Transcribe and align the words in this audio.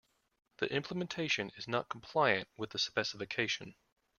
The 0.57 0.65
implementation 0.73 1.51
is 1.57 1.67
not 1.67 1.87
compliant 1.87 2.47
with 2.57 2.71
the 2.71 2.79
specification. 2.79 3.75